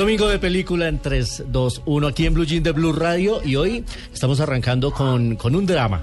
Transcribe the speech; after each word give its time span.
Domingo 0.00 0.28
de 0.28 0.38
película 0.38 0.88
en 0.88 0.98
3, 0.98 1.44
2, 1.48 1.82
1 1.84 2.06
aquí 2.06 2.24
en 2.24 2.32
Blue 2.32 2.46
Jean 2.46 2.62
de 2.62 2.72
Blue 2.72 2.94
Radio 2.94 3.42
y 3.44 3.56
hoy 3.56 3.84
estamos 4.10 4.40
arrancando 4.40 4.92
con, 4.92 5.36
con 5.36 5.54
un 5.54 5.66
drama. 5.66 6.02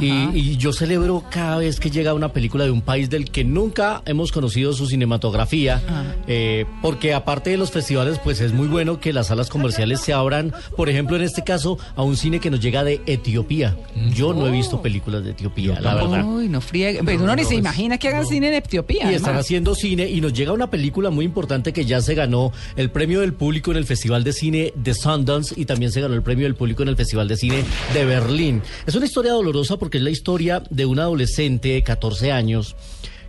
Y, 0.00 0.30
y 0.32 0.56
yo 0.56 0.72
celebro 0.72 1.24
cada 1.30 1.58
vez 1.58 1.80
que 1.80 1.90
llega 1.90 2.14
una 2.14 2.32
película 2.32 2.64
de 2.64 2.70
un 2.70 2.82
país 2.82 3.10
del 3.10 3.30
que 3.30 3.44
nunca 3.44 4.02
hemos 4.06 4.32
conocido 4.32 4.72
su 4.72 4.86
cinematografía, 4.86 5.82
eh, 6.26 6.64
porque 6.80 7.14
aparte 7.14 7.50
de 7.50 7.56
los 7.56 7.70
festivales, 7.70 8.18
pues 8.22 8.40
es 8.40 8.52
muy 8.52 8.68
bueno 8.68 9.00
que 9.00 9.12
las 9.12 9.28
salas 9.28 9.48
comerciales 9.48 10.00
se 10.00 10.12
abran, 10.12 10.52
por 10.76 10.88
ejemplo, 10.88 11.16
en 11.16 11.22
este 11.22 11.42
caso, 11.42 11.78
a 11.96 12.02
un 12.02 12.16
cine 12.16 12.40
que 12.40 12.50
nos 12.50 12.60
llega 12.60 12.84
de 12.84 13.00
Etiopía. 13.06 13.76
Yo 14.14 14.32
no 14.34 14.46
he 14.46 14.50
visto 14.50 14.80
películas 14.82 15.24
de 15.24 15.30
Etiopía, 15.30 15.80
la 15.80 15.94
verdad. 15.94 16.24
Uy, 16.24 16.48
no 16.48 16.60
friegue. 16.60 17.00
Pero 17.04 17.22
uno 17.22 17.36
ni 17.36 17.44
se 17.44 17.54
imagina 17.54 17.98
que 17.98 18.08
hagan 18.08 18.26
cine 18.26 18.48
en 18.48 18.54
Etiopía. 18.54 19.10
Y 19.10 19.14
están 19.14 19.36
haciendo 19.36 19.74
cine 19.74 20.08
y 20.08 20.20
nos 20.20 20.32
llega 20.32 20.52
una 20.52 20.70
película 20.70 21.10
muy 21.10 21.24
importante 21.24 21.72
que 21.72 21.84
ya 21.84 22.00
se 22.00 22.14
ganó 22.14 22.52
el 22.76 22.90
premio 22.90 23.20
del 23.20 23.34
público 23.34 23.70
en 23.70 23.76
el 23.76 23.84
Festival 23.84 24.24
de 24.24 24.32
Cine 24.32 24.72
de 24.74 24.94
Sundance 24.94 25.54
y 25.56 25.64
también 25.64 25.92
se 25.92 26.00
ganó 26.00 26.14
el 26.14 26.22
premio 26.22 26.44
del 26.44 26.54
público 26.54 26.82
en 26.82 26.88
el 26.88 26.96
Festival 26.96 27.28
de 27.28 27.36
Cine 27.36 27.64
de 27.94 28.04
Berlín. 28.04 28.62
Es 28.86 28.94
una 28.94 29.06
historia 29.06 29.32
dolorosa 29.32 29.76
porque 29.82 29.98
es 29.98 30.04
la 30.04 30.10
historia 30.10 30.62
de 30.70 30.86
una 30.86 31.02
adolescente 31.02 31.70
de 31.70 31.82
14 31.82 32.30
años 32.30 32.76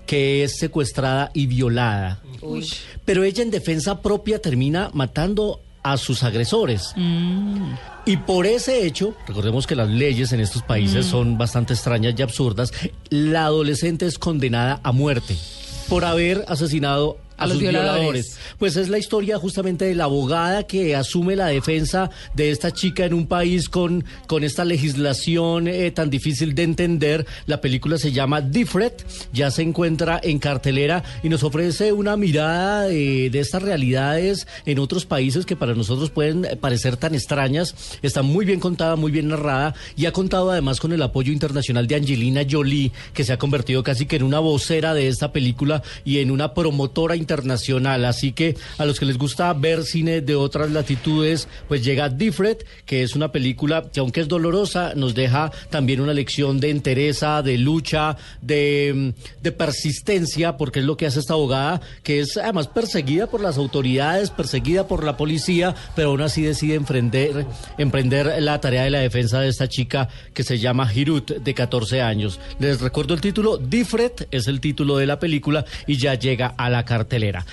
que 0.06 0.44
es 0.44 0.60
secuestrada 0.60 1.32
y 1.34 1.48
violada. 1.48 2.22
Pero 3.06 3.24
ella 3.24 3.42
en 3.42 3.50
defensa 3.50 4.04
propia 4.04 4.40
termina 4.40 4.92
matando 4.94 5.62
a 5.82 5.98
sus 5.98 6.22
agresores. 6.22 6.94
Y 8.06 8.18
por 8.18 8.46
ese 8.46 8.86
hecho, 8.86 9.16
recordemos 9.26 9.66
que 9.66 9.76
las 9.76 9.90
leyes 9.90 10.32
en 10.32 10.42
estos 10.42 10.62
países 10.62 11.08
son 11.08 11.40
bastante 11.40 11.74
extrañas 11.74 12.14
y 12.20 12.22
absurdas, 12.22 12.72
la 13.10 13.46
adolescente 13.46 14.06
es 14.06 14.20
condenada 14.20 14.80
a 14.84 14.92
muerte 14.92 15.36
por 15.90 16.06
haber 16.06 16.46
asesinado 16.48 17.18
a, 17.38 17.44
A 17.44 17.48
los 17.48 17.54
sus 17.56 17.62
violadores. 17.62 17.94
violadores. 18.00 18.38
Pues 18.58 18.76
es 18.76 18.90
la 18.90 18.98
historia 18.98 19.38
justamente 19.38 19.86
de 19.86 19.96
la 19.96 20.06
abogada 20.06 20.64
que 20.64 20.96
asume 20.96 21.36
la 21.36 21.48
defensa 21.48 22.10
de 22.36 22.52
esta 22.52 22.72
chica 22.72 23.06
en 23.06 23.14
un 23.14 23.28
país 23.28 23.70
con, 23.70 24.04
con 24.28 24.44
esta 24.44 24.66
legislación 24.66 25.68
eh, 25.68 25.92
tan 25.92 26.10
difícil 26.10 26.56
de 26.56 26.64
entender. 26.64 27.26
La 27.46 27.62
película 27.62 27.98
se 27.98 28.12
llama 28.12 28.42
Diffret, 28.42 29.06
ya 29.32 29.52
se 29.52 29.62
encuentra 29.62 30.20
en 30.24 30.40
cartelera 30.40 31.04
y 31.24 31.30
nos 31.30 31.44
ofrece 31.44 31.92
una 31.94 32.18
mirada 32.18 32.84
de, 32.88 33.30
de 33.30 33.40
estas 33.40 33.62
realidades 33.62 34.48
en 34.66 34.80
otros 34.80 35.06
países 35.06 35.46
que 35.46 35.56
para 35.56 35.74
nosotros 35.74 36.10
pueden 36.10 36.46
eh, 36.46 36.56
parecer 36.56 36.98
tan 36.98 37.16
extrañas. 37.16 37.76
Está 38.02 38.22
muy 38.22 38.46
bien 38.46 38.60
contada, 38.60 38.96
muy 38.96 39.12
bien 39.12 39.28
narrada 39.28 39.74
y 39.96 40.06
ha 40.06 40.12
contado 40.14 40.52
además 40.52 40.80
con 40.80 40.94
el 40.94 41.02
apoyo 41.02 41.32
internacional 41.32 41.88
de 41.88 41.96
Angelina 41.96 42.42
Jolie, 42.50 42.92
que 43.14 43.24
se 43.24 43.34
ha 43.34 43.38
convertido 43.38 43.84
casi 43.84 44.06
que 44.06 44.16
en 44.18 44.24
una 44.24 44.40
vocera 44.40 44.94
de 44.94 45.08
esta 45.08 45.32
película 45.32 45.82
y 46.06 46.20
en 46.20 46.32
una 46.32 46.54
promotora 46.54 47.16
internacional. 47.24 48.06
Así 48.06 48.32
que 48.34 48.56
a 48.78 48.86
los 48.86 49.00
que 49.00 49.06
les 49.06 49.18
gusta 49.18 49.52
ver 49.54 49.84
cine 49.84 50.22
de 50.22 50.36
otras 50.36 50.72
latitudes, 50.72 51.48
pues 51.68 51.84
llega 51.84 52.10
Diffret, 52.10 52.66
que 52.86 53.04
es 53.04 53.16
una 53.16 53.32
película 53.32 53.84
que 53.92 54.00
aunque 54.00 54.22
es 54.22 54.28
dolorosa, 54.28 54.94
nos 54.96 55.16
deja 55.16 55.52
también 55.70 56.02
una 56.02 56.14
lección 56.14 56.60
de 56.60 56.70
entereza, 56.70 57.42
de 57.42 57.58
lucha, 57.58 58.18
de, 58.42 58.92
mm, 58.94 59.42
de 59.42 59.52
persistencia, 59.52 60.58
porque 60.58 60.80
es 60.80 60.86
lo 60.86 60.98
que 60.98 61.06
hace 61.06 61.20
esta 61.20 61.34
abogada, 61.34 61.82
que 62.04 62.20
es 62.20 62.38
además 62.38 62.68
perseguida 62.68 63.28
por 63.28 63.42
las 63.42 63.58
autoridades, 63.58 64.30
perseguida 64.30 64.88
por 64.88 65.04
la 65.04 65.18
policía, 65.18 65.76
pero 65.96 66.10
aún 66.10 66.22
así 66.22 66.42
decide 66.42 66.76
emprender, 66.76 67.46
emprender 67.78 68.42
la 68.42 68.60
tarea 68.60 68.84
de 68.84 68.90
la 68.90 69.00
defensa 69.00 69.40
de 69.40 69.50
esta 69.50 69.68
chica 69.68 70.10
que 70.34 70.44
se 70.44 70.60
llama 70.60 70.92
Hirut, 70.94 71.32
de 71.32 71.54
14 71.54 72.02
años. 72.02 72.40
Les 72.60 72.82
recuerdo 72.82 73.14
el 73.14 73.22
título, 73.22 73.58
Diffret 73.58 74.28
es 74.32 74.48
el 74.48 74.60
título 74.60 74.98
de 74.98 75.08
la 75.08 75.20
película 75.20 75.66
y 75.88 75.98
ya 75.98 76.16
llega 76.16 76.48
a 76.58 76.70
la 76.70 76.86
cartelera. 77.14 77.46